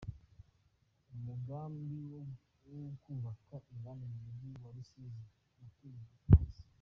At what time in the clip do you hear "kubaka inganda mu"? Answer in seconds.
3.03-4.19